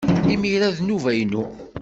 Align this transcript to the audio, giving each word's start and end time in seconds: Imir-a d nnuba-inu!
Imir-a 0.33 0.69
d 0.75 0.77
nnuba-inu! 0.81 1.43